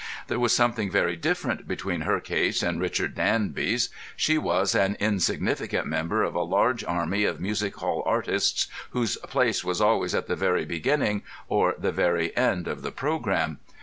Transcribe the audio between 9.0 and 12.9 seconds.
place was always at the very beginning or the very end of